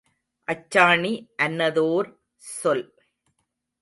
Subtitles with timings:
[0.47, 1.11] அச்சாணி
[1.37, 2.09] அன்னதோர்
[2.43, 2.85] சொல்.